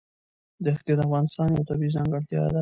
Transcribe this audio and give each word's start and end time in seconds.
دښتې 0.65 0.93
د 0.95 0.99
افغانستان 1.07 1.47
یوه 1.53 1.67
طبیعي 1.69 1.93
ځانګړتیا 1.95 2.41
ده. 2.53 2.59